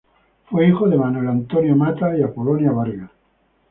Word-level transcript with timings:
Fue 0.49 0.67
hijo 0.67 0.89
de 0.89 0.97
Manuel 0.97 1.27
Antonio 1.27 1.75
Matta 1.75 2.17
y 2.17 2.23
Apolonia 2.23 2.71
Vargas. 2.71 3.11